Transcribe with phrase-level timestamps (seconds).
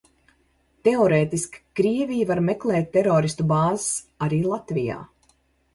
[0.87, 3.87] Teorētiski Krievija var meklēt teroristu bāzes
[4.29, 4.99] arī Latvijā.